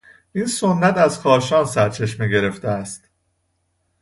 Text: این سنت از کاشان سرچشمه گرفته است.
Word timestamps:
این 0.35 0.45
سنت 0.45 0.97
از 0.97 1.19
کاشان 1.21 1.65
سرچشمه 1.65 2.27
گرفته 2.27 2.67
است. 2.67 3.09